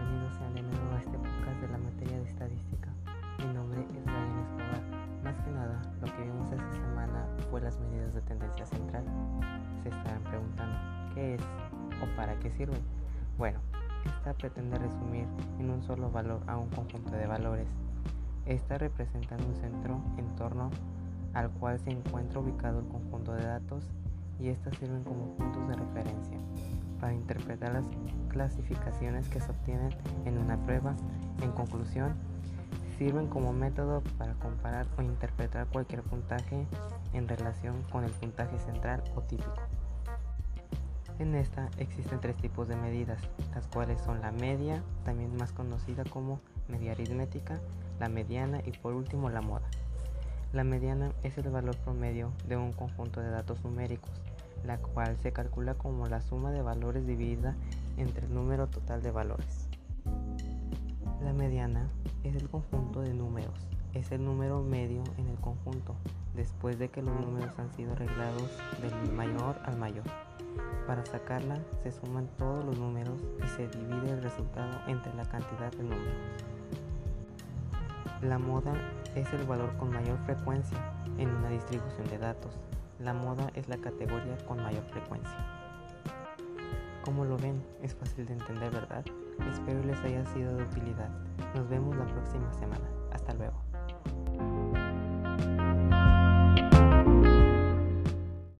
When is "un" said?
15.70-15.82, 16.56-16.70, 19.44-19.54, 52.56-52.72